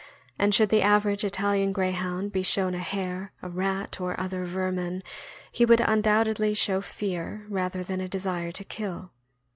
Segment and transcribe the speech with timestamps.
[0.39, 4.45] 631 and should the average Italian Greyhound be shown a hare, a rat, or other
[4.45, 5.03] vermin,
[5.51, 9.11] he would undoubtedly show fear rather than a desire to kill.